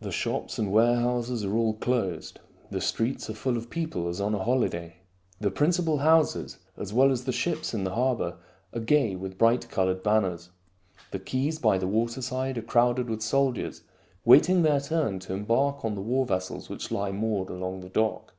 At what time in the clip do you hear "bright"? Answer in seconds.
9.38-9.68